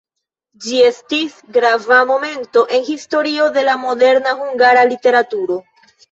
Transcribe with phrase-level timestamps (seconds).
[0.67, 5.59] Ĝi estis grava momento en historio de la moderna hungara literaturo.